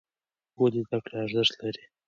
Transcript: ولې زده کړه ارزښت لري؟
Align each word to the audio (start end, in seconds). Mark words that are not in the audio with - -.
ولې 0.59 0.81
زده 0.87 0.97
کړه 1.05 1.15
ارزښت 1.25 1.53
لري؟ 1.63 1.83